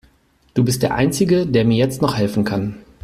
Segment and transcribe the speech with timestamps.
[0.55, 2.79] Du bist der einzige, der mir jetzt noch helfen kann.